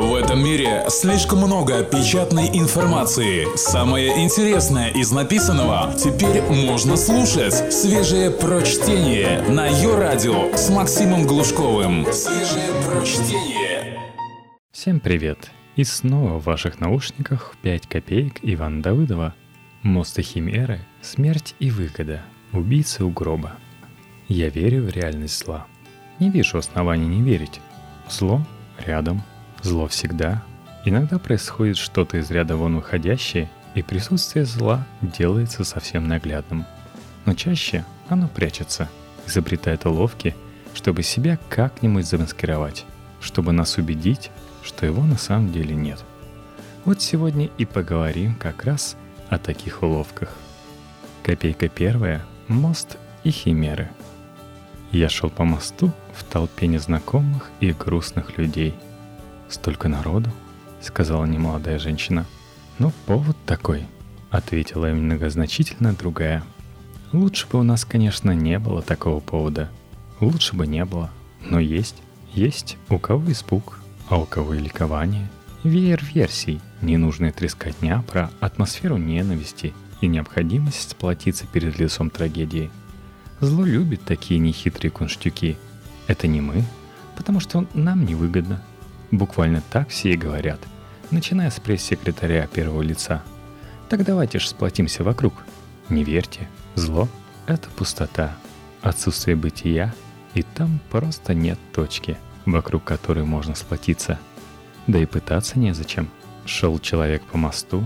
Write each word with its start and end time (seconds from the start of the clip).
В 0.00 0.14
этом 0.14 0.42
мире 0.42 0.86
слишком 0.88 1.40
много 1.40 1.84
печатной 1.84 2.48
информации. 2.54 3.54
Самое 3.54 4.24
интересное 4.24 4.88
из 4.88 5.12
написанного 5.12 5.92
теперь 5.92 6.40
можно 6.40 6.96
слушать. 6.96 7.70
Свежее 7.70 8.30
прочтение 8.30 9.42
на 9.42 9.66
ее 9.66 9.98
радио 9.98 10.56
с 10.56 10.70
Максимом 10.70 11.26
Глушковым. 11.26 12.06
Свежее 12.14 12.70
прочтение. 12.88 14.00
Всем 14.72 15.00
привет! 15.00 15.50
И 15.76 15.84
снова 15.84 16.38
в 16.40 16.44
ваших 16.44 16.80
наушниках 16.80 17.54
5 17.60 17.86
копеек 17.86 18.38
Ивана 18.40 18.82
Давыдова. 18.82 19.34
Мост 19.82 20.18
и 20.18 20.22
химеры, 20.22 20.80
смерть 21.02 21.54
и 21.58 21.70
выгода, 21.70 22.22
убийцы 22.52 23.04
у 23.04 23.10
гроба. 23.10 23.52
Я 24.28 24.48
верю 24.48 24.82
в 24.84 24.88
реальность 24.88 25.44
зла. 25.44 25.66
Не 26.20 26.30
вижу 26.30 26.56
оснований 26.56 27.06
не 27.06 27.20
верить. 27.20 27.60
Зло 28.08 28.40
рядом, 28.86 29.22
зло 29.62 29.86
всегда. 29.88 30.42
Иногда 30.84 31.18
происходит 31.18 31.76
что-то 31.76 32.18
из 32.18 32.30
ряда 32.30 32.56
вон 32.56 32.76
выходящее, 32.76 33.50
и 33.74 33.82
присутствие 33.82 34.44
зла 34.44 34.86
делается 35.02 35.64
совсем 35.64 36.08
наглядным. 36.08 36.64
Но 37.26 37.34
чаще 37.34 37.84
оно 38.08 38.28
прячется, 38.28 38.88
изобретает 39.26 39.86
уловки, 39.86 40.34
чтобы 40.74 41.02
себя 41.02 41.38
как-нибудь 41.48 42.06
замаскировать, 42.06 42.84
чтобы 43.20 43.52
нас 43.52 43.76
убедить, 43.76 44.30
что 44.62 44.86
его 44.86 45.04
на 45.04 45.16
самом 45.16 45.52
деле 45.52 45.74
нет. 45.74 46.02
Вот 46.84 47.02
сегодня 47.02 47.50
и 47.58 47.64
поговорим 47.64 48.34
как 48.34 48.64
раз 48.64 48.96
о 49.28 49.38
таких 49.38 49.82
уловках. 49.82 50.34
Копейка 51.22 51.68
первая– 51.68 52.24
мост 52.48 52.96
и 53.22 53.30
химеры. 53.30 53.90
Я 54.90 55.08
шел 55.08 55.30
по 55.30 55.44
мосту 55.44 55.92
в 56.14 56.24
толпе 56.24 56.66
незнакомых 56.66 57.50
и 57.60 57.72
грустных 57.72 58.38
людей. 58.38 58.74
«Столько 59.50 59.88
народу?»— 59.88 60.30
сказала 60.80 61.24
немолодая 61.26 61.78
женщина. 61.78 62.24
«Ну, 62.78 62.92
повод 63.06 63.36
такой»,— 63.44 63.84
ответила 64.30 64.90
им 64.90 65.04
многозначительно 65.04 65.92
другая. 65.92 66.44
«Лучше 67.12 67.48
бы 67.48 67.58
у 67.58 67.62
нас, 67.64 67.84
конечно, 67.84 68.30
не 68.30 68.58
было 68.60 68.80
такого 68.80 69.18
повода. 69.20 69.68
Лучше 70.20 70.54
бы 70.54 70.66
не 70.66 70.84
было. 70.84 71.10
Но 71.42 71.58
есть. 71.58 71.96
Есть 72.32 72.76
у 72.88 72.98
кого 72.98 73.32
испуг, 73.32 73.80
а 74.08 74.18
у 74.18 74.24
кого 74.24 74.54
и 74.54 74.60
ликование. 74.60 75.28
Веер 75.64 76.02
версий, 76.14 76.60
ненужная 76.80 77.32
трескотня 77.32 78.02
про 78.02 78.30
атмосферу 78.38 78.96
ненависти 78.98 79.74
и 80.00 80.06
необходимость 80.06 80.90
сплотиться 80.90 81.46
перед 81.46 81.78
лицом 81.78 82.08
трагедии. 82.08 82.70
Зло 83.40 83.64
любит 83.64 84.02
такие 84.04 84.38
нехитрые 84.38 84.90
кунштюки— 84.90 85.58
это 86.06 86.28
не 86.28 86.40
мы, 86.40 86.64
потому 87.16 87.40
что 87.40 87.66
нам 87.74 88.04
невыгодно. 88.04 88.62
Буквально 89.10 89.62
так 89.70 89.88
все 89.88 90.10
и 90.10 90.16
говорят, 90.16 90.60
начиная 91.10 91.50
с 91.50 91.58
пресс-секретаря 91.58 92.46
первого 92.46 92.82
лица. 92.82 93.22
Так 93.88 94.04
давайте 94.04 94.38
же 94.38 94.48
сплотимся 94.48 95.02
вокруг. 95.02 95.34
Не 95.88 96.04
верьте, 96.04 96.48
зло— 96.74 97.08
это 97.46 97.68
пустота, 97.70 98.36
отсутствие 98.82 99.36
бытия, 99.36 99.92
и 100.34 100.42
там 100.42 100.80
просто 100.90 101.34
нет 101.34 101.58
точки, 101.72 102.16
вокруг 102.46 102.84
которой 102.84 103.24
можно 103.24 103.54
сплотиться. 103.54 104.18
Да 104.86 104.98
и 104.98 105.06
пытаться 105.06 105.58
незачем. 105.58 106.08
Шел 106.46 106.78
человек 106.78 107.22
по 107.22 107.36
мосту, 107.36 107.84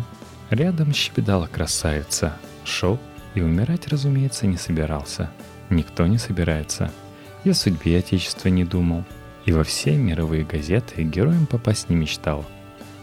рядом 0.50 0.92
щебетала 0.92 1.46
красавица. 1.46 2.36
Шел 2.64 2.98
и 3.34 3.40
умирать, 3.40 3.88
разумеется, 3.88 4.46
не 4.46 4.56
собирался. 4.56 5.30
Никто 5.70 6.06
не 6.06 6.18
собирается— 6.18 6.92
и 7.44 7.50
о 7.50 7.54
судьбе 7.54 7.98
Отечества 7.98 8.48
не 8.48 8.64
думал, 8.64 9.04
и 9.44 9.52
во 9.52 9.62
все 9.64 9.96
мировые 9.96 10.44
газеты 10.44 11.02
героем 11.02 11.46
попасть 11.46 11.90
не 11.90 11.96
мечтал. 11.96 12.44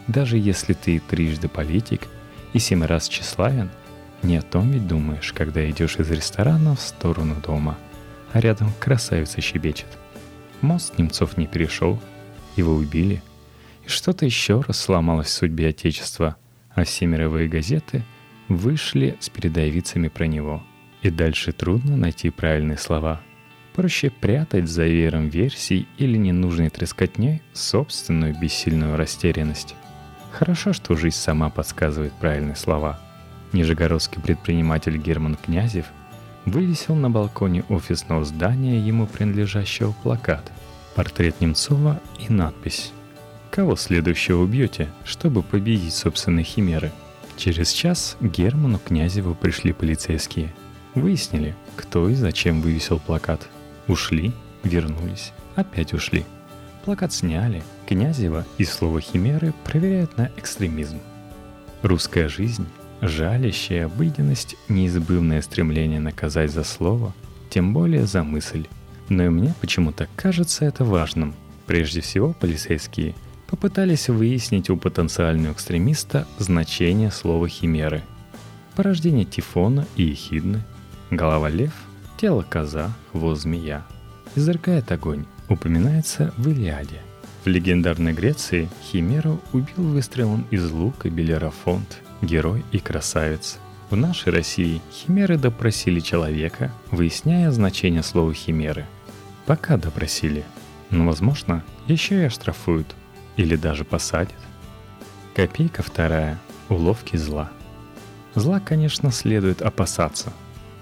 Даже 0.08 0.36
если 0.36 0.72
ты 0.72 0.98
трижды 0.98 1.48
политик 1.48 2.08
и 2.52 2.58
семь 2.58 2.84
раз 2.84 3.08
тщеславен, 3.08 3.70
не 4.22 4.36
о 4.36 4.42
том 4.42 4.70
ведь 4.70 4.86
думаешь, 4.86 5.32
когда 5.32 5.68
идешь 5.70 5.96
из 5.96 6.10
ресторана 6.10 6.74
в 6.74 6.80
сторону 6.80 7.36
дома, 7.44 7.78
а 8.32 8.40
рядом 8.40 8.72
красавица 8.78 9.40
щебечет. 9.40 9.88
Мост 10.60 10.98
Немцов 10.98 11.36
не 11.36 11.46
перешел, 11.46 12.00
его 12.56 12.74
убили, 12.74 13.22
и 13.84 13.88
что-то 13.88 14.24
еще 14.24 14.60
раз 14.60 14.78
сломалось 14.78 15.28
в 15.28 15.32
судьбе 15.32 15.68
Отечества, 15.68 16.36
а 16.74 16.84
все 16.84 17.06
мировые 17.06 17.48
газеты 17.48 18.04
вышли 18.48 19.16
с 19.20 19.28
передовицами 19.28 20.08
про 20.08 20.26
него. 20.26 20.62
И 21.02 21.10
дальше 21.10 21.52
трудно 21.52 21.96
найти 21.96 22.30
правильные 22.30 22.78
слова– 22.78 23.20
Проще 23.74 24.10
прятать 24.10 24.68
за 24.68 24.84
веером 24.84 25.28
версий 25.28 25.88
или 25.96 26.18
ненужной 26.18 26.68
трескотней 26.68 27.40
собственную 27.54 28.38
бессильную 28.38 28.96
растерянность. 28.96 29.74
Хорошо, 30.30 30.74
что 30.74 30.94
жизнь 30.94 31.16
сама 31.16 31.48
подсказывает 31.48 32.12
правильные 32.12 32.56
слова. 32.56 33.00
Нижегородский 33.52 34.20
предприниматель 34.20 34.98
Герман 34.98 35.36
Князев 35.36 35.86
вывесил 36.44 36.94
на 36.94 37.08
балконе 37.08 37.64
офисного 37.70 38.24
здания 38.26 38.78
ему 38.78 39.06
принадлежащего 39.06 39.92
плакат, 40.02 40.52
портрет 40.94 41.40
Немцова 41.40 41.98
и 42.18 42.30
надпись 42.30 42.92
«Кого 43.50 43.76
следующего 43.76 44.42
убьете, 44.42 44.88
чтобы 45.04 45.42
победить 45.42 45.94
собственные 45.94 46.44
химеры?» 46.44 46.92
Через 47.38 47.72
час 47.72 48.18
Герману 48.20 48.78
Князеву 48.78 49.34
пришли 49.34 49.72
полицейские. 49.72 50.52
Выяснили, 50.94 51.54
кто 51.76 52.10
и 52.10 52.14
зачем 52.14 52.60
вывесил 52.60 52.98
плакат– 52.98 53.48
Ушли, 53.88 54.32
вернулись, 54.62 55.32
опять 55.56 55.92
ушли. 55.92 56.24
Плакат 56.84 57.12
сняли, 57.12 57.62
Князева 57.86 58.46
и 58.58 58.64
слово 58.64 59.00
«химеры» 59.00 59.52
проверяют 59.64 60.16
на 60.16 60.30
экстремизм. 60.36 60.98
Русская 61.82 62.28
жизнь, 62.28 62.66
жалящая 63.00 63.86
обыденность, 63.86 64.56
неизбывное 64.68 65.42
стремление 65.42 66.00
наказать 66.00 66.52
за 66.52 66.64
слово, 66.64 67.12
тем 67.50 67.72
более 67.72 68.06
за 68.06 68.22
мысль. 68.22 68.66
Но 69.08 69.24
и 69.24 69.28
мне 69.28 69.54
почему-то 69.60 70.08
кажется 70.16 70.64
это 70.64 70.84
важным. 70.84 71.34
Прежде 71.66 72.00
всего, 72.00 72.32
полицейские 72.32 73.14
попытались 73.48 74.08
выяснить 74.08 74.70
у 74.70 74.76
потенциального 74.76 75.52
экстремиста 75.52 76.26
значение 76.38 77.10
слова 77.10 77.48
«химеры». 77.48 78.02
Порождение 78.76 79.24
Тифона 79.24 79.86
и 79.96 80.04
Ехидны, 80.04 80.62
голова 81.10 81.50
лев– 81.50 81.74
Тело 82.16 82.42
коза, 82.42 82.92
хвост 83.10 83.42
змея. 83.42 83.84
Изрыгает 84.36 84.92
огонь. 84.92 85.24
Упоминается 85.48 86.32
в 86.36 86.48
Илиаде. 86.48 87.00
В 87.44 87.48
легендарной 87.48 88.12
Греции 88.12 88.68
Химеру 88.84 89.40
убил 89.52 89.88
выстрелом 89.88 90.46
из 90.50 90.70
лука 90.70 91.10
Белерафонт, 91.10 91.98
герой 92.20 92.64
и 92.70 92.78
красавец. 92.78 93.58
В 93.90 93.96
нашей 93.96 94.32
России 94.32 94.80
химеры 94.90 95.36
допросили 95.36 96.00
человека, 96.00 96.72
выясняя 96.90 97.50
значение 97.50 98.02
слова 98.02 98.32
химеры. 98.32 98.86
Пока 99.44 99.76
допросили. 99.76 100.44
Но, 100.90 101.06
возможно, 101.06 101.62
еще 101.88 102.22
и 102.22 102.24
оштрафуют. 102.24 102.94
Или 103.36 103.56
даже 103.56 103.84
посадят. 103.84 104.38
Копейка 105.34 105.82
вторая. 105.82 106.38
Уловки 106.68 107.16
зла. 107.16 107.50
Зла, 108.34 108.60
конечно, 108.60 109.10
следует 109.10 109.60
опасаться. 109.60 110.32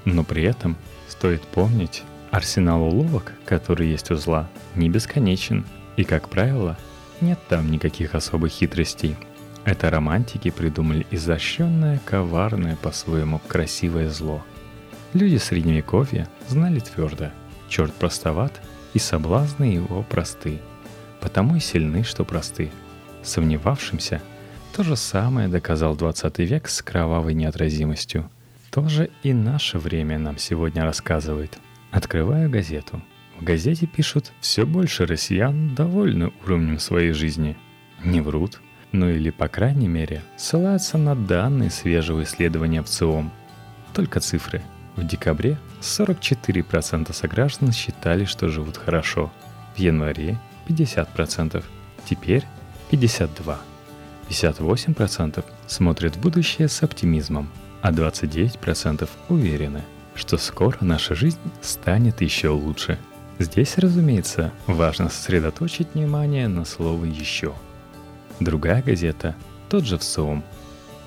Но 0.04 0.22
при 0.22 0.44
этом 0.44 0.76
Стоит 1.20 1.42
помнить, 1.42 2.02
арсенал 2.30 2.82
уловок, 2.82 3.34
который 3.44 3.90
есть 3.90 4.10
у 4.10 4.14
зла, 4.14 4.48
не 4.74 4.88
бесконечен, 4.88 5.66
и, 5.98 6.04
как 6.04 6.30
правило, 6.30 6.78
нет 7.20 7.38
там 7.46 7.70
никаких 7.70 8.14
особых 8.14 8.52
хитростей. 8.52 9.16
Это 9.66 9.90
романтики 9.90 10.48
придумали 10.48 11.06
изощренное, 11.10 12.00
коварное, 12.06 12.74
по-своему 12.76 13.38
красивое 13.46 14.08
зло. 14.08 14.42
Люди 15.12 15.36
средневековья 15.36 16.26
знали 16.48 16.80
твердо, 16.80 17.32
черт 17.68 17.92
простоват, 17.92 18.58
и 18.94 18.98
соблазны 18.98 19.64
его 19.64 20.02
просты. 20.04 20.58
Потому 21.20 21.56
и 21.56 21.60
сильны, 21.60 22.02
что 22.02 22.24
просты. 22.24 22.70
Сомневавшимся 23.22 24.22
то 24.74 24.82
же 24.84 24.96
самое 24.96 25.48
доказал 25.48 25.96
20 25.96 26.38
век 26.38 26.66
с 26.66 26.80
кровавой 26.80 27.34
неотразимостью– 27.34 28.30
тоже 28.70 29.10
и 29.22 29.32
наше 29.32 29.78
время 29.78 30.18
нам 30.18 30.38
сегодня 30.38 30.84
рассказывает. 30.84 31.58
Открываю 31.90 32.48
газету. 32.48 33.02
В 33.38 33.44
газете 33.44 33.86
пишут, 33.86 34.32
все 34.40 34.64
больше 34.64 35.06
россиян 35.06 35.74
довольны 35.74 36.32
уровнем 36.44 36.78
своей 36.78 37.12
жизни. 37.12 37.56
Не 38.04 38.20
врут, 38.20 38.60
ну 38.92 39.08
или, 39.08 39.30
по 39.30 39.48
крайней 39.48 39.88
мере, 39.88 40.22
ссылаются 40.36 40.98
на 40.98 41.14
данные 41.14 41.70
свежего 41.70 42.22
исследования 42.22 42.82
в 42.82 42.86
ЦИОМ. 42.86 43.30
Только 43.92 44.20
цифры. 44.20 44.62
В 44.96 45.06
декабре 45.06 45.58
44% 45.80 47.12
сограждан 47.12 47.72
считали, 47.72 48.24
что 48.24 48.48
живут 48.48 48.76
хорошо. 48.76 49.32
В 49.74 49.78
январе 49.78 50.38
50%. 50.68 51.64
Теперь 52.04 52.44
52%. 52.90 53.56
58% 54.28 55.44
смотрят 55.66 56.14
в 56.14 56.20
будущее 56.20 56.68
с 56.68 56.82
оптимизмом– 56.84 57.48
а 57.82 57.92
29% 57.92 59.08
уверены, 59.28 59.82
что 60.14 60.36
скоро 60.36 60.76
наша 60.80 61.14
жизнь 61.14 61.38
станет 61.62 62.20
еще 62.20 62.48
лучше. 62.48 62.98
Здесь, 63.38 63.78
разумеется, 63.78 64.52
важно 64.66 65.08
сосредоточить 65.08 65.94
внимание 65.94 66.46
на 66.48 66.64
слово 66.64 67.06
«еще». 67.06 67.54
Другая 68.38 68.82
газета– 68.82 69.34
тот 69.70 69.84
же 69.84 69.98
ВСОМ. 69.98 70.44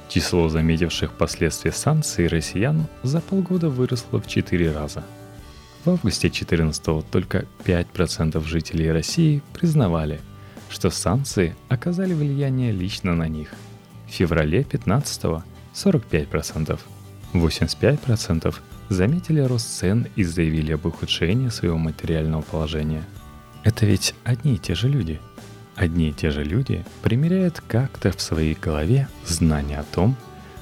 Число 0.09 0.49
заметивших 0.49 1.13
последствия 1.13 1.71
санкций 1.71 2.27
россиян 2.27 2.87
за 3.03 3.21
полгода 3.21 3.69
выросло 3.69 4.19
в 4.19 4.27
4 4.27 4.71
раза. 4.71 5.03
В 5.85 5.89
августе 5.89 6.29
2014 6.29 7.09
только 7.09 7.45
5% 7.65 8.43
жителей 8.45 8.91
России 8.91 9.41
признавали, 9.53 10.21
что 10.69 10.89
санкции 10.89 11.55
оказали 11.69 12.13
влияние 12.13 12.71
лично 12.71 13.13
на 13.15 13.27
них. 13.27 13.49
В 14.07 14.11
феврале 14.11 14.59
2015– 14.59 15.43
45%. 15.73 16.79
85% 17.33 18.55
заметили 18.89 19.39
рост 19.41 19.67
цен 19.79 20.07
и 20.15 20.23
заявили 20.23 20.73
об 20.73 20.85
ухудшении 20.85 21.49
своего 21.49 21.77
материального 21.77 22.41
положения. 22.41 23.03
Это 23.63 23.85
ведь 23.85 24.13
одни 24.23 24.55
и 24.55 24.59
те 24.59 24.75
же 24.75 24.87
люди. 24.87 25.19
Одни 25.75 26.09
и 26.09 26.13
те 26.13 26.29
же 26.29 26.43
люди 26.43 26.85
примеряют 27.01 27.61
как-то 27.67 28.11
в 28.11 28.21
своей 28.21 28.53
голове 28.53 29.07
знание 29.25 29.79
о 29.79 29.83
том, 29.83 30.15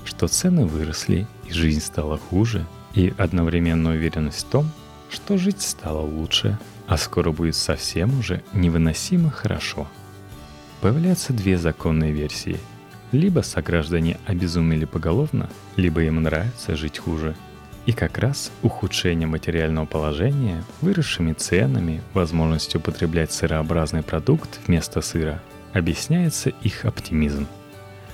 что 0.06 0.28
цены 0.28 0.66
выросли 0.66 1.28
и 1.48 1.52
жизнь 1.52 1.82
стала 1.82 2.18
хуже, 2.18 2.66
и 2.94 3.14
одновременно 3.18 3.92
уверенность 3.92 4.46
в 4.48 4.50
том, 4.50 4.72
что 5.10 5.38
жить 5.38 5.62
стало 5.62 6.02
лучше, 6.02 6.58
а 6.88 6.98
скоро 6.98 7.32
будет 7.32 7.56
совсем 7.56 8.18
уже 8.20 8.42
невыносимо 8.54 9.30
хорошо. 9.30 9.88
Появляются 10.80 11.34
две 11.34 11.58
законные 11.58 12.14
версии– 12.14 12.58
либо 13.12 13.42
сограждане 13.42 14.18
обезумели 14.26 14.86
поголовно, 14.86 15.50
либо 15.76 16.02
им 16.04 16.22
нравится 16.22 16.76
жить 16.76 16.98
хуже. 16.98 17.36
И 17.86 17.94
как 17.94 18.20
раз 18.20 18.52
ухудшение 18.62 19.28
материального 19.28 19.86
положения, 19.86 20.64
выросшими 20.82 21.34
ценами, 21.34 22.02
возможностью 22.14 22.80
употреблять 22.80 23.32
сырообразный 23.32 24.04
продукт 24.04 24.60
вместо 24.68 25.02
сыра, 25.02 25.42
объясняется 25.74 26.50
их 26.62 26.86
оптимизм. 26.86 27.48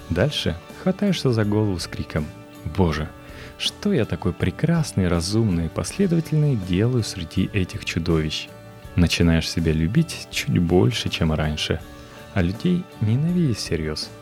Дальше 0.09 0.55
хватаешься 0.81 1.33
за 1.33 1.43
голову 1.43 1.77
с 1.79 1.87
криком 1.87 2.25
«Боже, 2.77 3.09
что 3.57 3.91
я 3.91 4.05
такой 4.05 4.31
прекрасный, 4.31 5.09
разумный 5.09 5.65
и 5.65 5.69
последовательный 5.69 6.55
делаю 6.55 7.03
среди 7.03 7.49
этих 7.51 7.83
чудовищ?» 7.83 8.47
Начинаешь 8.95 9.49
себя 9.49 9.73
любить 9.73 10.27
чуть 10.31 10.57
больше, 10.57 11.09
чем 11.09 11.33
раньше, 11.33 11.81
а 12.33 12.41
людей 12.41 12.83
ненавидеть 13.01 13.57
всерьез– 13.57 14.09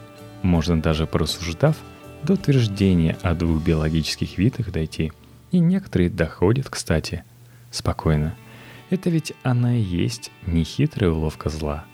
можно 0.46 0.82
даже 0.82 1.06
порассуждав 1.08 1.76
до 2.24 2.34
утверждения 2.34 3.18
о 3.22 3.34
двух 3.34 3.62
биологических 3.62 4.38
видах 4.38 4.72
дойти. 4.72 5.12
И 5.52 5.60
некоторые 5.60 6.10
доходят, 6.10 6.70
кстати. 6.70 7.24
Спокойно. 7.72 8.36
Это 8.90 9.10
ведь 9.10 9.34
она 9.44 9.76
и 9.76 9.82
есть 9.82 10.32
нехитрая 10.46 11.12
уловка 11.12 11.50
зла. 11.50 11.86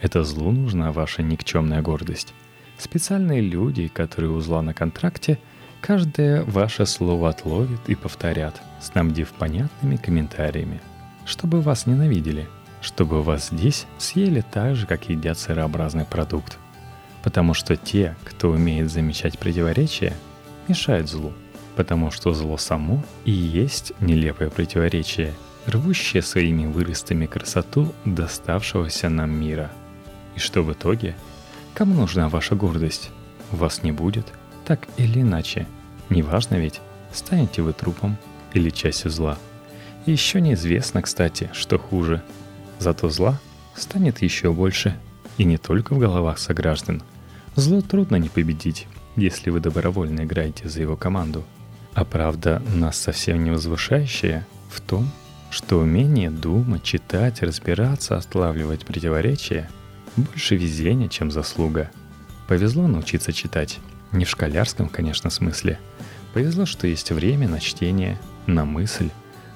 Это 0.00 0.24
злу 0.24 0.50
нужна 0.50 0.92
ваша 0.92 1.22
никчемная 1.22 1.82
гордость. 1.82 2.34
Специальные 2.78 3.40
люди, 3.40 3.88
которые 3.88 4.30
у 4.30 4.40
зла 4.40 4.62
на 4.62 4.72
контракте, 4.72 5.38
каждое 5.80 6.44
ваше 6.44 6.86
слово 6.86 7.30
отловят 7.30 7.88
и 7.88 7.94
повторят, 7.94 8.60
снабдив 8.80 9.30
понятными 9.32 9.96
комментариями. 9.96 10.80
Чтобы 11.24 11.60
вас 11.60 11.86
ненавидели, 11.86 12.48
чтобы 12.80 13.22
вас 13.22 13.48
здесь 13.48 13.86
съели 13.98 14.40
так 14.40 14.76
же, 14.76 14.86
как 14.86 15.08
едят 15.08 15.38
сырообразный 15.38 16.04
продукт– 16.04 16.58
Потому 17.28 17.52
что 17.52 17.76
те, 17.76 18.16
кто 18.24 18.48
умеет 18.48 18.90
замечать 18.90 19.38
противоречия, 19.38 20.16
мешают 20.66 21.10
злу. 21.10 21.34
Потому 21.76 22.10
что 22.10 22.32
зло 22.32 22.56
само 22.56 23.04
и 23.26 23.30
есть 23.30 23.92
нелепое 24.00 24.48
противоречие, 24.48 25.34
рвущее 25.66 26.22
своими 26.22 26.64
выростами 26.64 27.26
красоту 27.26 27.92
доставшегося 28.06 29.10
нам 29.10 29.30
мира. 29.30 29.70
И 30.36 30.38
что 30.38 30.62
в 30.62 30.72
итоге? 30.72 31.14
Кому 31.74 31.92
нужна 31.92 32.30
ваша 32.30 32.54
гордость? 32.54 33.10
Вас 33.52 33.82
не 33.82 33.92
будет, 33.92 34.32
так 34.64 34.88
или 34.96 35.20
иначе. 35.20 35.66
Неважно 36.08 36.54
ведь, 36.54 36.80
станете 37.12 37.60
вы 37.60 37.74
трупом 37.74 38.16
или 38.54 38.70
частью 38.70 39.10
зла. 39.10 39.36
Еще 40.06 40.40
неизвестно, 40.40 41.02
кстати, 41.02 41.50
что 41.52 41.78
хуже. 41.78 42.22
Зато 42.78 43.10
зла 43.10 43.38
станет 43.74 44.22
еще 44.22 44.50
больше. 44.50 44.96
И 45.36 45.44
не 45.44 45.58
только 45.58 45.94
в 45.94 45.98
головах 45.98 46.38
сограждан– 46.38 47.02
Зло 47.58 47.80
трудно 47.80 48.14
не 48.14 48.28
победить, 48.28 48.86
если 49.16 49.50
вы 49.50 49.58
добровольно 49.58 50.20
играете 50.20 50.68
за 50.68 50.80
его 50.80 50.94
команду. 50.94 51.42
А 51.92 52.04
правда, 52.04 52.62
нас 52.72 52.96
совсем 52.96 53.42
не 53.42 53.50
возвышающая 53.50 54.46
в 54.70 54.80
том, 54.80 55.10
что 55.50 55.80
умение 55.80 56.30
думать, 56.30 56.84
читать, 56.84 57.42
разбираться, 57.42 58.16
отлавливать 58.16 58.86
противоречия 58.86 59.68
больше 60.14 60.54
везения, 60.54 61.08
чем 61.08 61.32
заслуга. 61.32 61.90
Повезло 62.46 62.86
научиться 62.86 63.32
читать. 63.32 63.80
Не 64.12 64.24
в 64.24 64.30
школярском, 64.30 64.88
конечно, 64.88 65.28
смысле. 65.28 65.80
Повезло, 66.34 66.64
что 66.64 66.86
есть 66.86 67.10
время 67.10 67.48
на 67.48 67.58
чтение, 67.58 68.20
на 68.46 68.64
мысль, 68.64 69.10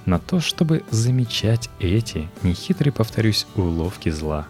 на 0.07 0.19
то, 0.19 0.41
чтобы 0.41 0.83
замечать 0.91 1.71
эти, 1.79 2.29
нехитрые, 2.43 2.93
повторюсь, 2.93 3.47
уловки 3.55 4.09
зла. 4.09 4.49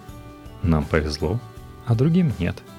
Нам 0.62 0.87
повезло, 0.87 1.38
а 1.84 1.94
другим 1.94 2.32
нет– 2.38 2.56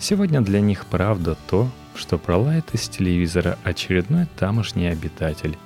Сегодня 0.00 0.40
для 0.40 0.62
них 0.62 0.86
правда 0.86 1.36
то, 1.46 1.68
что 1.94 2.16
пролает 2.16 2.74
из 2.74 2.88
телевизора 2.88 3.58
очередной 3.64 4.26
тамошний 4.38 4.88
обитатель. 4.88 5.58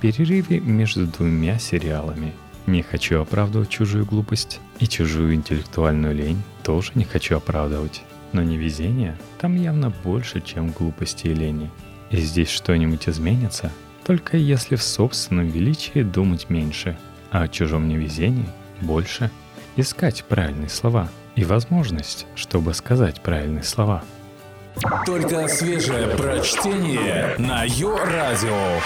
Перерыве 0.00 0.60
между 0.60 1.06
двумя 1.06 1.58
сериалами. 1.58 2.32
Не 2.66 2.82
хочу 2.82 3.20
оправдывать 3.20 3.68
чужую 3.68 4.06
глупость 4.06 4.60
и 4.80 4.86
чужую 4.86 5.34
интеллектуальную 5.34 6.14
лень 6.14 6.42
тоже 6.62 6.92
не 6.94 7.04
хочу 7.04 7.36
оправдывать. 7.36 8.02
Но 8.32 8.42
невезение 8.42 9.18
там 9.38 9.56
явно 9.56 9.90
больше, 10.02 10.40
чем 10.40 10.70
глупости 10.70 11.26
и 11.26 11.34
лени. 11.34 11.70
И 12.10 12.16
здесь 12.16 12.48
что-нибудь 12.48 13.10
изменится, 13.10 13.70
только 14.06 14.38
если 14.38 14.76
в 14.76 14.82
собственном 14.82 15.48
величии 15.48 16.02
думать 16.02 16.48
меньше, 16.48 16.96
а 17.30 17.42
о 17.42 17.48
чужом 17.48 17.88
невезении 17.88 18.48
больше. 18.80 19.30
Искать 19.76 20.24
правильные 20.24 20.70
слова– 20.70 21.10
и 21.36 21.44
возможность, 21.44 22.26
чтобы 22.34 22.74
сказать 22.74 23.20
правильные 23.20 23.62
слова. 23.62 24.04
Только 25.06 25.48
свежее 25.48 26.08
прочтение 26.16 27.34
на 27.38 27.64
Йо-Радио. 27.64 28.80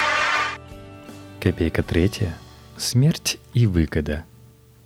Копейка 1.40 1.82
третья. 1.82 2.36
Смерть 2.76 3.38
и 3.54 3.66
выгода. 3.66 4.24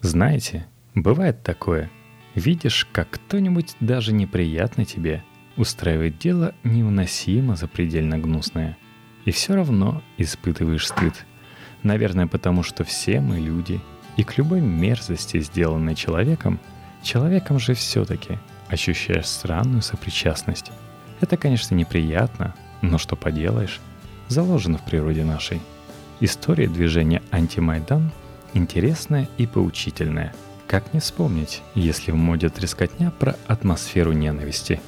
Знаете, 0.01 0.67
бывает 0.95 1.43
такое. 1.43 1.91
Видишь, 2.35 2.87
как 2.93 3.11
кто-нибудь 3.11 3.77
даже 3.81 4.12
неприятный 4.12 4.85
тебе 4.85 5.25
устраивает 5.57 6.19
дело 6.19 6.55
невыносимо 6.62 7.57
запредельно 7.57 8.19
гнусное. 8.19 8.79
И 9.25 9.31
все 9.33 9.55
равно 9.55 10.02
испытываешь 10.17 10.87
стыд. 10.87 11.26
Наверное, 11.83 12.26
потому 12.26 12.62
что 12.62 12.85
все 12.85 13.21
мы 13.21 13.38
люди, 13.38 13.81
и 14.17 14.23
к 14.23 14.38
любой 14.38 14.61
мерзости, 14.61 15.40
сделанной 15.40 15.95
человеком– 15.95 16.61
Человеком 17.02 17.59
же 17.59 17.75
все-таки 17.75 18.38
ощущаешь 18.69 19.26
странную 19.26 19.83
сопричастность. 19.83 20.71
Это, 21.21 21.37
конечно, 21.37 21.75
неприятно, 21.75 22.54
но 22.83 22.99
что 22.99 23.16
поделаешь, 23.16 23.80
заложено 24.28 24.78
в 24.78 24.85
природе 24.85 25.25
нашей. 25.25 25.61
История 26.21 26.69
движения 26.69 27.23
«Антимайдан» 27.30 28.11
интересная 28.54 29.28
и 29.38 29.47
поучительная. 29.47 30.35
Как 30.66 30.92
не 30.95 31.00
вспомнить, 31.00 31.62
если 31.75 32.12
в 32.12 32.16
моде 32.16 32.49
трескотня 32.49 33.11
про 33.11 33.37
атмосферу 33.47 34.12
ненависти. 34.12 34.80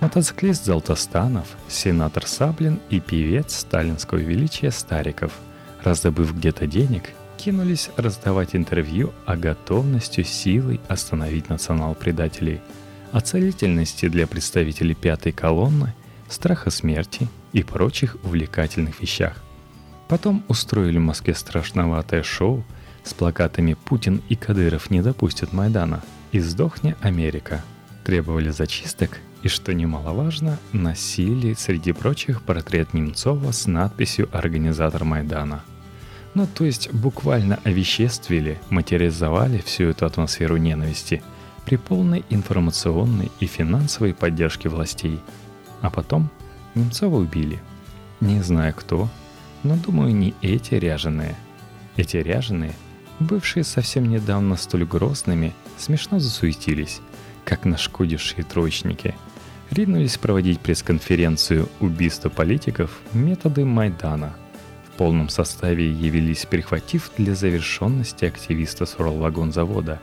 Мотоциклист 0.00 0.64
Золотостанов, 0.64 1.48
сенатор 1.68 2.26
Саблин 2.26 2.80
и 2.88 3.00
певец 3.00 3.56
сталинского 3.56 4.18
величия 4.18 4.70
Стариков, 4.70 5.32
раздобыв 5.82 6.34
где-то 6.34 6.66
денег, 6.66 7.10
кинулись 7.38 7.90
раздавать 7.96 8.54
интервью 8.54 9.12
о 9.24 9.36
готовности 9.36 10.22
силой 10.22 10.80
остановить 10.88 11.48
национал-предателей, 11.48 12.60
о 13.12 13.20
целительности 13.20 14.08
для 14.08 14.26
представителей 14.26 14.94
пятой 14.94 15.32
колонны, 15.32 15.94
страха 16.28 16.70
смерти 16.70 17.28
и 17.52 17.62
прочих 17.62 18.16
увлекательных 18.24 19.00
вещах. 19.00 19.42
Потом 20.08 20.44
устроили 20.48 20.98
в 20.98 21.02
Москве 21.02 21.34
страшноватое 21.34 22.22
шоу 22.22 22.64
с 23.04 23.14
плакатами 23.14 23.74
«Путин 23.74 24.20
и 24.28 24.34
Кадыров 24.34 24.90
не 24.90 25.00
допустят 25.00 25.52
Майдана» 25.52 26.02
и 26.32 26.40
«Сдохни 26.40 26.96
Америка». 27.00 27.64
Требовали 28.04 28.50
зачисток 28.50 29.18
и, 29.42 29.48
что 29.48 29.72
немаловажно, 29.72 30.58
носили 30.72 31.54
среди 31.54 31.92
прочих 31.92 32.42
портрет 32.42 32.94
Немцова 32.94 33.52
с 33.52 33.66
надписью 33.66 34.28
«Организатор 34.32 35.04
Майдана». 35.04 35.62
Ну, 36.38 36.46
то 36.46 36.64
есть 36.64 36.92
буквально 36.92 37.58
овеществили, 37.64 38.60
материализовали 38.70 39.58
всю 39.58 39.86
эту 39.86 40.06
атмосферу 40.06 40.56
ненависти 40.56 41.20
при 41.64 41.74
полной 41.74 42.24
информационной 42.30 43.32
и 43.40 43.46
финансовой 43.46 44.14
поддержке 44.14 44.68
властей. 44.68 45.18
А 45.80 45.90
потом 45.90 46.30
Немцова 46.76 47.16
убили. 47.16 47.58
Не 48.20 48.40
знаю 48.40 48.72
кто, 48.76 49.08
но 49.64 49.74
думаю 49.74 50.14
не 50.14 50.32
эти 50.40 50.74
ряженые. 50.74 51.34
Эти 51.96 52.18
ряженые, 52.18 52.76
бывшие 53.18 53.64
совсем 53.64 54.08
недавно 54.08 54.54
столь 54.54 54.84
грозными, 54.84 55.54
смешно 55.76 56.20
засуетились, 56.20 57.00
как 57.44 57.64
нашкодившие 57.64 58.44
троечники– 58.44 59.16
ринулись 59.70 60.16
проводить 60.18 60.60
пресс-конференцию 60.60 61.68
«Убийство 61.80 62.28
политиков. 62.28 62.92
Методы 63.12 63.64
Майдана». 63.64 64.36
Полном 64.98 65.30
составе 65.30 65.90
явились, 65.90 66.44
перехватив 66.44 67.10
для 67.16 67.34
завершенности 67.34 68.26
активиста 68.26 68.84
с 68.84 68.96
завода. 69.52 70.00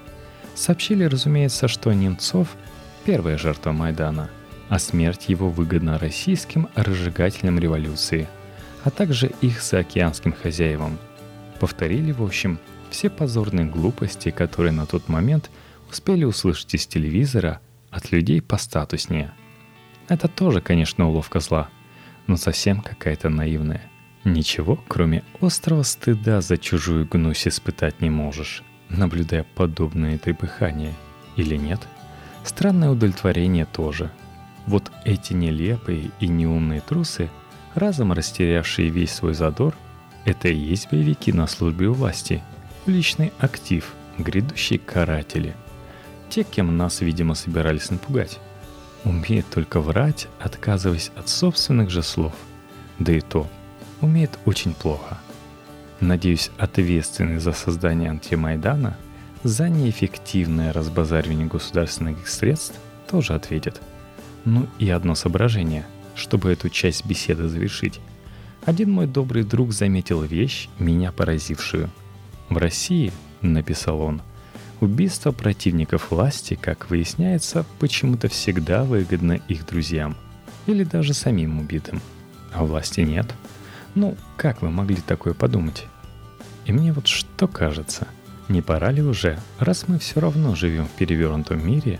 Сообщили, 0.55 1.03
разумеется, 1.03 1.67
что 1.67 1.93
Немцов– 1.93 2.55
первая 3.05 3.37
жертва 3.37 3.73
Майдана, 3.73 4.31
а 4.69 4.79
смерть 4.79 5.25
его 5.27 5.51
выгодна 5.51 5.99
российским 5.99 6.69
разжигателям 6.73 7.59
революции, 7.59 8.27
а 8.83 8.89
также 8.89 9.31
их 9.41 9.61
заокеанским 9.61 10.33
хозяевам. 10.33 10.97
Повторили, 11.59 12.11
в 12.11 12.23
общем, 12.23 12.57
все 12.89 13.11
позорные 13.11 13.67
глупости, 13.67 14.31
которые 14.31 14.71
на 14.71 14.87
тот 14.87 15.09
момент 15.09 15.51
успели 15.91 16.23
услышать 16.23 16.73
из 16.73 16.87
телевизора 16.87 17.59
от 17.91 18.11
людей 18.11 18.41
постатуснее– 18.41 19.31
это 20.07 20.27
тоже, 20.27 20.61
конечно, 20.61 21.09
уловка 21.09 21.39
зла, 21.39 21.69
но 22.27 22.37
совсем 22.37 22.81
какая-то 22.81 23.29
наивная. 23.29 23.89
Ничего, 24.25 24.77
кроме 24.88 25.24
острого 25.39 25.84
стыда 25.84 26.41
за 26.41 26.58
чужую 26.58 27.08
гнусь 27.08 27.48
испытать 27.48 28.01
не 28.01 28.10
можешь, 28.10 28.63
наблюдая 28.89 29.46
подобное 29.55 30.17
трепыхание. 30.17 30.94
Или 31.38 31.55
нет? 31.55 31.79
Странное 32.44 32.89
удовлетворение 32.89 33.65
тоже. 33.65 34.12
Вот 34.65 34.91
эти 35.05 35.32
нелепые 35.32 36.12
и 36.20 36.27
неумные 36.27 36.82
трусы, 36.82 37.29
разом 37.75 38.12
растерявшие 38.12 38.89
весь 38.89 39.13
свой 39.13 39.34
задор, 39.34 39.74
это 40.25 40.50
и 40.50 40.55
есть 40.55 40.89
боевики 40.91 41.32
на 41.32 41.48
службе 41.48 41.88
у 41.88 41.94
власти, 41.94 42.44
личный 42.86 43.32
актив, 43.39 43.94
грядущие 44.17 44.79
каратели. 44.79 45.55
Те, 46.29 46.44
кем 46.44 46.75
нас, 46.75 47.00
видимо, 47.00 47.36
собирались 47.36 47.89
напугать 47.89 48.39
умеет 49.05 49.46
только 49.50 49.79
врать, 49.79 50.27
отказываясь 50.39 51.12
от 51.15 51.29
собственных 51.29 51.89
же 51.89 52.03
слов. 52.03 52.34
Да 53.00 53.13
и 53.13 53.22
то, 53.22 53.48
умеет 54.01 54.37
очень 54.45 54.73
плохо. 54.73 55.17
Надеюсь, 55.99 56.51
ответственный 56.57 57.39
за 57.39 57.51
создание 57.53 58.09
антимайдана, 58.09 58.97
за 59.43 59.69
неэффективное 59.69 60.73
разбазаривание 60.73 61.47
государственных 61.47 62.27
средств 62.27 62.79
тоже 63.09 63.33
ответит. 63.33 63.81
Ну 64.43 64.67
и 64.79 64.89
одно 64.89 65.15
соображение, 65.15 65.85
чтобы 66.15 66.51
эту 66.51 66.69
часть 66.69 67.05
беседы 67.05 67.47
завершить. 67.47 67.99
Один 68.65 68.91
мой 68.91 69.07
добрый 69.07 69.43
друг 69.43 69.71
заметил 69.71 70.21
вещь, 70.21 70.69
меня 70.79 71.11
поразившую. 71.11 71.89
В 72.49 72.57
России, 72.57 73.11
написал 73.41 74.01
он,— 74.01 74.21
Убийство 74.81 75.31
противников 75.31 76.11
власти, 76.11 76.57
как 76.59 76.89
выясняется, 76.89 77.65
почему-то 77.79 78.27
всегда 78.27 78.83
выгодно 78.83 79.39
их 79.47 79.65
друзьям 79.65 80.17
или 80.67 80.83
даже 80.83 81.13
самим 81.13 81.59
убитым. 81.59 82.01
А 82.53 82.65
власти 82.65 83.01
нет. 83.01 83.33
Ну, 83.95 84.17
как 84.35 84.61
вы 84.61 84.69
могли 84.69 84.97
такое 84.97 85.33
подумать? 85.33 85.87
И 86.65 86.73
мне 86.73 86.91
вот 86.91 87.07
что 87.07 87.47
кажется, 87.47 88.07
не 88.49 88.61
пора 88.61 88.91
ли 88.91 89.01
уже, 89.01 89.39
раз 89.57 89.87
мы 89.87 89.99
все 89.99 90.19
равно 90.19 90.53
живем 90.53 90.85
в 90.85 90.91
перевернутом 90.91 91.65
мире, 91.65 91.99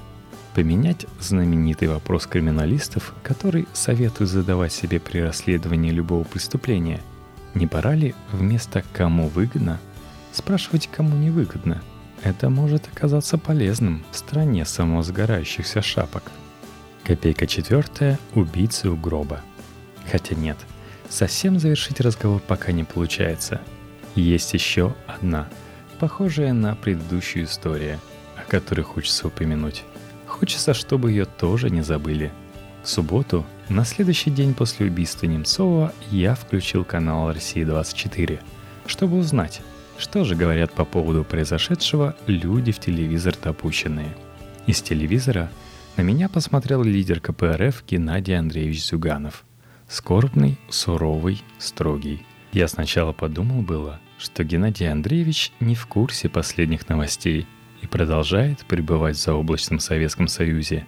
поменять 0.54 1.06
знаменитый 1.20 1.88
вопрос 1.88 2.28
криминалистов, 2.28 3.14
который 3.24 3.68
советуют 3.74 4.30
задавать 4.30 4.74
себе 4.74 5.00
при 5.00 5.20
расследовании 5.20 5.92
любого 5.92 6.24
преступления? 6.24 7.02
Не 7.54 7.68
пора 7.68 7.96
ли 7.96 8.14
вместо 8.32 8.84
«кому 8.94 9.30
выгодно» 9.30 9.80
спрашивать 10.34 10.90
«кому 10.92 11.16
невыгодно»? 11.16 11.82
Это 12.24 12.50
может 12.50 12.88
оказаться 12.92 13.38
полезным 13.38 14.04
в 14.12 14.18
стране 14.18 14.66
самосгорающихся 14.66 15.82
шапок. 15.82 16.32
Копейка 17.04 17.48
четвертая– 17.48 18.20
убийцы 18.34 18.90
у 18.90 18.98
гроба. 18.98 19.42
Хотя 20.12 20.36
нет, 20.36 20.58
совсем 21.10 21.60
завершить 21.60 22.02
разговор 22.02 22.42
пока 22.46 22.72
не 22.72 22.84
получается. 22.84 23.62
Есть 24.16 24.54
еще 24.54 24.96
одна, 25.08 25.48
похожая 26.00 26.54
на 26.54 26.76
предыдущую 26.76 27.46
историю, 27.46 28.00
о 28.38 28.50
которой 28.50 28.82
хочется 28.82 29.28
упомянуть. 29.28 29.84
Хочется, 30.26 30.74
чтобы 30.74 31.12
ее 31.12 31.26
тоже 31.26 31.70
не 31.70 31.82
забыли. 31.82 32.32
В 32.84 32.90
субботу, 32.90 33.46
на 33.70 33.84
следующий 33.84 34.30
день 34.30 34.54
после 34.54 34.86
убийства 34.86 35.26
Немцова, 35.26 35.94
я 36.12 36.36
включил 36.36 36.84
канал 36.84 37.32
«Россия-24», 37.32 38.40
чтобы 38.86 39.18
узнать, 39.18 39.62
что 39.98 40.24
же 40.24 40.36
говорят 40.36 40.74
по 40.74 40.86
поводу 40.86 41.24
произошедшего 41.24 42.16
люди 42.28 42.72
в 42.72 42.80
телевизор 42.80 43.36
допущенные? 43.42 44.16
Из 44.68 44.82
телевизора 44.82 45.50
на 45.96 46.02
меня 46.02 46.28
посмотрел 46.28 46.84
лидер 46.84 47.22
КПРФ 47.22 47.84
Геннадий 47.88 48.38
Андреевич 48.38 48.86
Зюганов. 48.86 49.46
Скорбный, 49.88 50.58
суровый, 50.68 51.44
строгий. 51.60 52.26
Я 52.52 52.68
сначала 52.68 53.12
подумал 53.12 53.62
было, 53.62 54.00
что 54.18 54.44
Геннадий 54.44 54.92
Андреевич 54.92 55.52
не 55.60 55.76
в 55.76 55.86
курсе 55.86 56.28
последних 56.28 56.90
новостей 56.90 57.46
и 57.82 57.88
продолжает 57.88 58.66
пребывать 58.66 59.16
в 59.16 59.22
заоблачном 59.22 59.80
Советском 59.80 60.28
Союзе. 60.28 60.88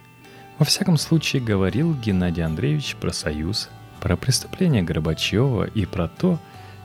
Во 0.58 0.64
всяком 0.64 0.96
случае, 0.96 1.40
говорил 1.40 1.94
Геннадий 1.94 2.42
Андреевич 2.42 2.96
про 2.96 3.12
Союз, 3.12 3.70
про 4.00 4.16
преступления 4.16 4.82
Горбачева 4.82 5.64
и 5.64 5.86
про 5.86 6.08
то, 6.08 6.40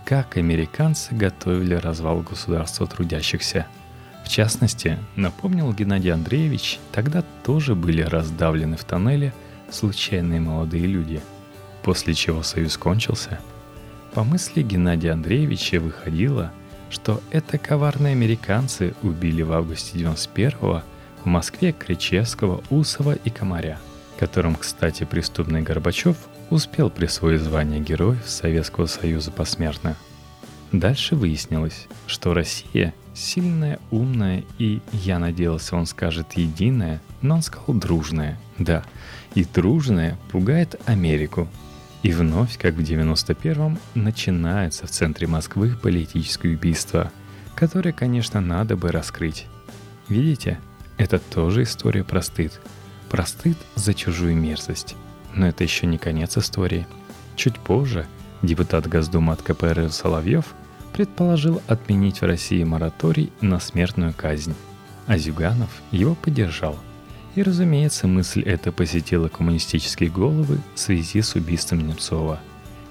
как 0.05 0.38
американцы 0.38 1.15
готовили 1.15 1.74
развал 1.74 2.20
государства 2.22 2.86
трудящихся. 2.86 3.65
В 4.24 4.29
частности, 4.29 5.00
напомнил 5.15 5.74
Геннадий 5.74 6.13
Андреевич, 6.13 6.79
тогда 6.91 7.24
тоже 7.43 7.74
были 7.74 8.03
раздавлены 8.03 8.77
в 8.77 8.84
тоннеле 8.84 9.34
случайные 9.72 10.39
молодые 10.39 10.86
люди, 10.86 11.22
после 11.84 12.13
чего 12.13 12.44
союз 12.44 12.78
кончился. 12.78 13.40
По 14.13 14.24
мысли 14.24 14.62
Геннадия 14.62 15.12
Андреевича 15.12 15.80
выходило, 15.80 16.52
что 16.90 17.22
это 17.32 17.58
коварные 17.58 18.12
американцы 18.12 18.94
убили 19.02 19.42
в 19.42 19.52
августе 19.52 19.98
91-го 19.98 20.84
в 21.24 21.25
Москве 21.25 21.72
Кричевского, 21.72 22.63
Усова 22.70 23.13
и 23.13 23.30
Комаря, 23.30 23.80
которым, 24.20 24.56
кстати, 24.56 25.04
преступный 25.04 25.62
Горбачев 25.62 26.18
успел 26.50 26.90
присвоить 26.90 27.42
звание 27.42 27.80
Героев 27.80 28.28
Советского 28.28 28.86
Союза 28.86 29.32
посмертно. 29.32 29.96
Дальше 30.72 31.16
выяснилось, 31.16 31.88
что 32.08 32.34
Россия 32.34 32.94
сильная, 33.13 33.80
умная 33.92 34.44
и, 34.58 34.82
я 34.92 35.20
надеялся, 35.20 35.75
он 35.75 35.86
скажет 35.86 36.34
единая, 36.34 37.02
но 37.22 37.36
он 37.36 37.42
сказал 37.42 37.75
дружная. 37.75 38.40
Да, 38.58 38.84
и 39.36 39.44
дружная 39.44 40.18
пугает 40.32 40.80
Америку. 40.86 41.48
И 42.04 42.12
вновь, 42.12 42.58
как 42.58 42.76
в 42.76 42.80
91-м, 42.80 43.80
начинается 43.96 44.86
в 44.86 44.92
центре 44.92 45.26
Москвы 45.26 45.76
политическое 45.82 46.50
убийство, 46.50 47.12
которое, 47.56 47.94
конечно, 47.94 48.42
надо 48.42 48.76
бы 48.76 48.92
раскрыть. 48.92 49.48
Видите, 50.10 50.60
это 50.98 51.18
тоже 51.18 51.64
история 51.64 52.04
про 52.04 52.22
стыд. 52.22 52.60
Про 53.10 53.26
стыд 53.26 53.58
за 53.76 53.94
чужую 53.94 54.36
мерзость. 54.36 54.96
Но 55.34 55.48
это 55.48 55.64
еще 55.64 55.88
не 55.88 55.98
конец 55.98 56.38
истории. 56.38 56.86
Чуть 57.38 57.58
позже 57.58 58.06
депутат 58.42 58.88
Госдумы 58.88 59.32
от 59.32 59.42
КПРФ 59.42 59.94
Соловьев 59.94 60.54
предположил 60.92 61.62
отменить 61.68 62.20
в 62.20 62.26
России 62.26 62.64
мораторий 62.66 63.32
на 63.40 63.60
смертную 63.62 64.14
казнь. 64.14 64.56
А 65.08 65.18
Зюганов 65.18 65.70
его 65.92 66.16
поддержал. 66.16 66.78
И, 67.36 67.42
разумеется, 67.42 68.08
мысль 68.08 68.44
эта 68.44 68.72
посетила 68.72 69.28
коммунистические 69.28 70.10
головы 70.10 70.60
в 70.75 70.80
связи 70.80 71.22
с 71.22 71.36
убийством 71.36 71.88
Немцова. 71.88 72.40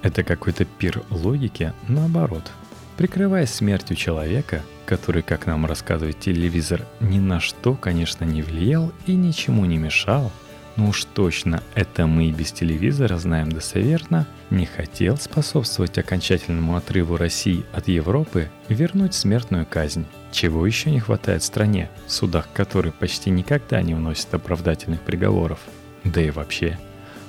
Это 0.01 0.23
какой-то 0.23 0.65
пир 0.65 1.01
логики 1.09 1.73
наоборот. 1.87 2.51
Прикрывая 2.97 3.45
смертью 3.45 3.95
человека, 3.95 4.61
который, 4.85 5.21
как 5.21 5.47
нам 5.47 5.65
рассказывает 5.65 6.19
телевизор, 6.19 6.85
ни 6.99 7.19
на 7.19 7.39
что, 7.39 7.73
конечно, 7.73 8.25
не 8.25 8.41
влиял 8.41 8.91
и 9.07 9.13
ничему 9.13 9.65
не 9.65 9.77
мешал– 9.77 10.31
ну 10.75 10.89
уж 10.89 11.05
точно 11.05 11.61
это 11.75 12.07
мы 12.07 12.31
без 12.31 12.51
телевизора 12.51 13.17
знаем 13.17 13.51
достоверно, 13.51 14.27
не 14.49 14.65
хотел 14.65 15.17
способствовать 15.17 15.97
окончательному 15.99 16.75
отрыву 16.75 17.15
России 17.15 17.63
от 17.73 17.87
Европы 17.87 18.49
вернуть 18.69 19.13
смертную 19.13 19.67
казнь. 19.67 20.05
Чего 20.31 20.65
еще 20.65 20.89
не 20.89 20.99
хватает 20.99 21.43
стране, 21.43 21.91
в 22.07 22.11
судах 22.11 22.47
которой 22.53 22.91
почти 22.91 23.29
никогда 23.29 23.83
не 23.83 23.93
вносят 23.93 24.33
оправдательных 24.33 25.01
приговоров. 25.01 25.59
Да 26.03 26.21
и 26.21 26.31
вообще, 26.31 26.79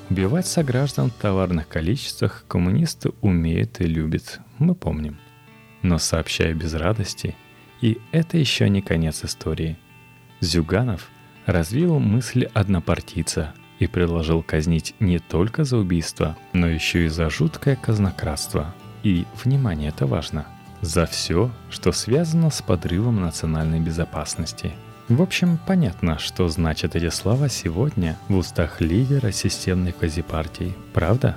убивать 0.08 0.46
сограждан 0.46 1.10
в 1.10 1.14
товарных 1.14 1.68
количествах 1.68 2.44
коммунисты 2.48 3.10
умеют 3.20 3.80
и 3.82 3.84
любят, 3.84 4.40
мы 4.58 4.74
помним. 4.74 5.18
Но 5.82 5.98
сообщаю 5.98 6.56
без 6.56 6.72
радости, 6.72 7.36
и 7.82 7.98
это 8.10 8.38
еще 8.38 8.70
не 8.70 8.80
конец 8.80 9.22
истории. 9.22 9.76
Зюганов– 10.40 11.10
развил 11.46 11.98
мысль 11.98 12.48
однопартийца 12.54 13.54
и 13.78 13.86
предложил 13.86 14.42
казнить 14.42 14.94
не 15.00 15.18
только 15.18 15.64
за 15.64 15.78
убийство, 15.78 16.36
но 16.52 16.66
еще 16.66 17.06
и 17.06 17.08
за 17.08 17.30
жуткое 17.30 17.76
казнократство. 17.76 18.74
И, 19.02 19.26
внимание, 19.42 19.90
это 19.90 20.06
важно, 20.06 20.46
за 20.80 21.06
все, 21.06 21.50
что 21.70 21.92
связано 21.92 22.50
с 22.50 22.62
подрывом 22.62 23.20
национальной 23.20 23.80
безопасности. 23.80 24.72
В 25.08 25.20
общем, 25.20 25.58
понятно, 25.66 26.18
что 26.18 26.48
значат 26.48 26.96
эти 26.96 27.10
слова 27.10 27.50
сегодня 27.50 28.16
в 28.28 28.36
устах 28.36 28.80
лидера 28.80 29.32
системной 29.32 29.92
квазипартии, 29.92 30.74
правда? 30.94 31.36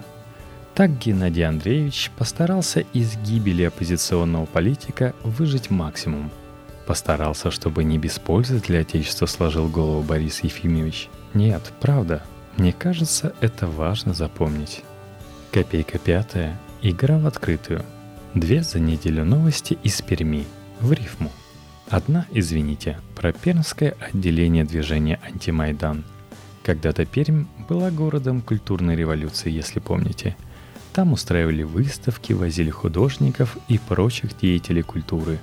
Так 0.74 0.92
Геннадий 1.00 1.44
Андреевич 1.44 2.12
постарался 2.18 2.82
из 2.94 3.18
гибели 3.18 3.64
оппозиционного 3.64 4.46
политика 4.46 5.14
выжить 5.24 5.70
максимум. 5.70 6.32
Постарался, 6.88 7.52
чтобы 7.52 7.84
не 7.84 7.98
без 7.98 8.18
пользы 8.18 8.62
для 8.62 8.80
Отечества 8.80 9.26
сложил 9.26 9.68
голову 9.68 10.02
Борис 10.02 10.40
Ефимович. 10.40 11.10
Нет, 11.34 11.74
правда, 11.82 12.24
мне 12.56 12.72
кажется, 12.72 13.36
это 13.42 13.68
важно 13.68 14.14
запомнить. 14.14 14.84
Копейка 15.52 16.00
пятая. 16.00 16.58
Игра 16.82 17.18
в 17.20 17.28
открытую. 17.28 17.84
Две 18.34 18.64
за 18.64 18.80
неделю 18.80 19.26
новости 19.26 19.78
из 19.84 20.02
Перми. 20.02 20.46
В 20.80 20.94
рифму. 20.94 21.30
Одна, 21.90 22.26
извините, 22.32 23.00
про 23.16 23.34
пермское 23.34 23.96
отделение 24.00 24.64
движения 24.64 25.20
«Антимайдан». 25.26 26.06
Когда-то 26.64 27.06
Пермь 27.06 27.46
была 27.68 27.92
городом 27.92 28.42
культурной 28.42 28.96
революции, 28.96 29.52
если 29.52 29.80
помните. 29.80 30.38
Там 30.94 31.12
устраивали 31.14 31.64
выставки, 31.64 32.32
возили 32.34 32.70
художников 32.70 33.58
и 33.68 33.78
прочих 33.78 34.38
деятелей 34.38 34.84
культуры. 34.84 35.40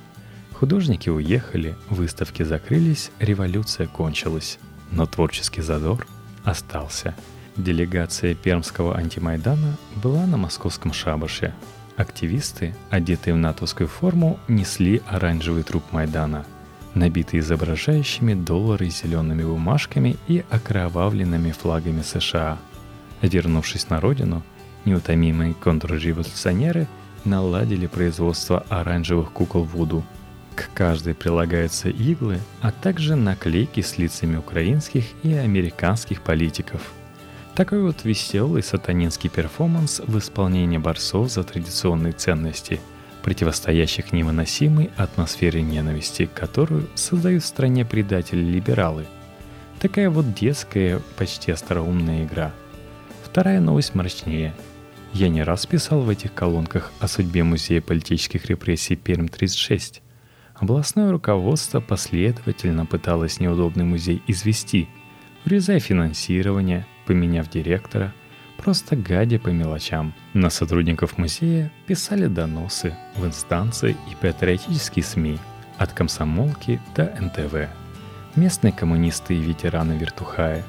Художники 0.65 1.11
уехали, 1.11 1.75
выставки 1.91 2.43
закрылись, 2.43 3.11
революция 3.19 3.87
кончилась. 3.87 4.59
Но 4.93 5.05
творческий 5.05 5.61
задор 5.61 6.07
остался. 6.43 7.15
Делегация 7.59 8.35
пермского 8.35 8.97
антимайдана 8.97 9.77
была 10.03 10.25
на 10.25 10.39
московском 10.39 10.95
шабаше. 10.95 11.53
Активисты, 11.99 12.75
одетые 12.89 13.35
в 13.35 13.37
натовскую 13.37 13.89
форму, 13.89 14.39
несли 14.49 15.03
оранжевый 15.07 15.65
труп 15.65 15.85
Майдана, 15.91 16.47
набитый 16.95 17.41
изображающими 17.41 18.33
доллары 18.33 18.89
зелеными 18.89 19.43
бумажками 19.43 20.17
и 20.29 20.47
окровавленными 20.49 21.51
флагами 21.51 22.01
США. 22.01 22.59
Вернувшись 23.21 23.91
на 23.91 24.01
родину, 24.01 24.43
неутомимые 24.87 25.53
контрреволюционеры 25.53 26.89
наладили 27.27 27.87
производство 27.87 28.65
оранжевых 28.71 29.31
кукол 29.31 29.65
Вуду. 29.65 30.03
К 30.55 30.69
каждой 30.75 31.15
прилагаются 31.15 31.89
иглы, 31.89 32.39
а 32.61 32.71
также 32.71 33.17
наклейки 33.17 33.81
с 33.81 33.99
лицами 33.99 34.37
украинских 34.37 35.05
и 35.23 35.33
американских 35.33 36.23
политиков– 36.23 36.93
такой 37.55 37.83
вот 37.83 38.05
веселый 38.05 38.65
сатанинский 38.65 39.31
перформанс 39.31 40.01
в 40.01 40.19
исполнении 40.19 40.79
борцов 40.79 41.31
за 41.31 41.45
традиционные 41.45 42.13
ценности, 42.13 42.81
противостоящих 43.23 44.13
невыносимой 44.13 44.91
атмосфере 44.97 45.63
ненависти, 45.63 46.27
которую 46.27 46.89
создают 46.97 47.45
в 47.45 47.47
стране 47.47 47.85
предатели-либералы. 47.85 49.07
Такая 49.79 50.11
вот 50.11 50.35
детская, 50.35 51.01
почти 51.17 51.53
остроумная 51.53 52.25
игра. 52.25 52.51
Вторая 53.23 53.61
новость 53.61 53.95
мрачнее. 53.95 54.53
Я 55.13 55.29
не 55.29 55.45
раз 55.45 55.65
писал 55.65 56.01
в 56.01 56.09
этих 56.09 56.35
колонках 56.35 56.91
о 56.99 57.07
судьбе 57.07 57.45
Музея 57.45 57.81
политических 57.81 58.47
репрессий 58.47 58.97
Перм-36. 58.97 60.01
Областное 60.65 61.13
руководство 61.13 61.81
последовательно 61.81 62.87
пыталось 62.87 63.39
неудобный 63.39 63.85
музей 63.85 64.23
извести, 64.27 64.89
урезая 65.45 65.79
финансирование, 65.79 66.87
поменяв 67.05 67.51
директора, 67.51 68.15
просто 68.57 68.97
гадя 68.97 69.39
по 69.39 69.51
мелочам. 69.51 70.15
На 70.33 70.49
сотрудников 70.49 71.19
музея 71.19 71.71
писали 71.87 72.29
доносы 72.29 72.97
в 73.15 73.27
инстанции 73.27 73.95
и 74.11 74.15
патриотические 74.15 75.05
СМИ, 75.05 75.39
от 75.77 75.93
комсомолки 75.93 76.81
до 76.97 77.15
НТВ. 77.21 77.69
Местные 78.35 78.73
коммунисты 78.73 79.35
и 79.35 79.43
ветераны 79.43 79.93
Вертухая. 79.99 80.65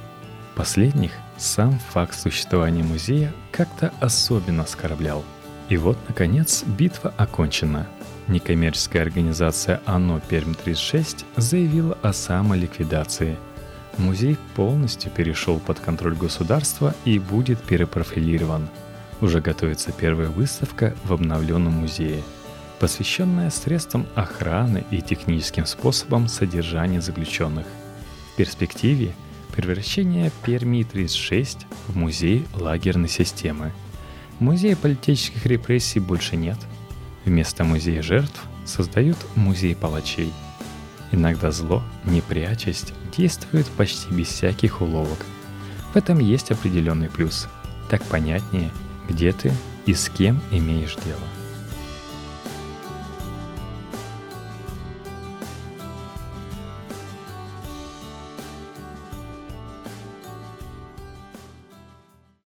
Последних 0.56 1.14
сам 1.38 1.80
факт 1.80 2.20
существования 2.20 2.84
музея 2.84 3.32
как-то 3.50 3.94
особенно 4.02 4.64
оскорблял. 4.64 5.24
И 5.70 5.78
вот, 5.78 5.98
наконец, 6.10 6.66
битва 6.66 7.14
окончена. 7.16 7.88
Некоммерческая 8.28 9.04
организация 9.04 9.82
«Оно 9.86 10.20
Перм-36» 10.20 11.26
заявила 11.38 11.98
о 12.02 12.14
самоликвидации– 12.14 13.38
Музей 13.98 14.38
полностью 14.56 15.10
перешел 15.12 15.60
под 15.60 15.80
контроль 15.80 16.16
государства 16.16 16.94
и 17.06 17.18
будет 17.18 17.62
перепрофилирован. 17.62 18.68
Уже 19.22 19.40
готовится 19.40 19.92
первая 19.94 20.28
выставка 20.28 20.96
в 21.06 21.14
обновленном 21.14 21.74
музее, 21.74 22.22
посвященная 22.80 23.50
средствам 23.50 24.06
охраны 24.14 24.84
и 24.92 25.02
техническим 25.02 25.66
способам 25.66 26.28
содержания 26.28 27.00
заключенных. 27.00 27.66
В 28.34 28.36
перспективе 28.36 29.14
превращение 29.56 30.30
Перми 30.44 30.84
36 30.84 31.66
в 31.88 31.96
музей 31.96 32.46
лагерной 32.54 33.08
системы. 33.08 33.72
Музея 34.40 34.76
политических 34.76 35.46
репрессий 35.46 36.02
больше 36.02 36.36
нет. 36.36 36.58
Вместо 37.26 37.64
музея 37.64 38.02
жертв 38.02 38.44
создают 38.66 39.18
музей 39.36 39.76
палачей– 39.76 40.32
Иногда 41.16 41.52
зло, 41.52 41.82
не 42.04 42.22
прячась, 42.22 42.86
действует 43.16 43.68
почти 43.68 44.10
без 44.12 44.28
всяких 44.28 44.82
уловок. 44.82 45.20
В 45.94 45.96
этом 45.96 46.20
есть 46.20 46.52
определенный 46.52 47.10
плюс. 47.10 47.48
Так 47.90 48.04
понятнее, 48.04 48.70
где 49.08 49.32
ты 49.32 49.54
и 49.86 49.94
с 49.94 50.10
кем 50.10 50.42
имеешь 50.52 50.98
дело. 51.06 51.22